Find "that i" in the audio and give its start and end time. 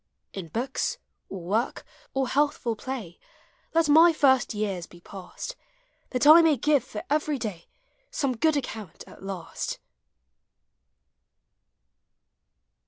6.09-6.41